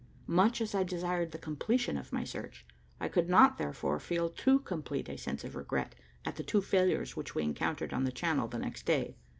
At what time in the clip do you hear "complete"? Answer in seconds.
4.57-5.07